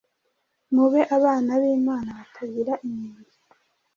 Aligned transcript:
mube 0.73 1.01
abana 1.17 1.51
b’Imana 1.61 2.09
batagira 2.19 2.73
inenge, 2.87 3.35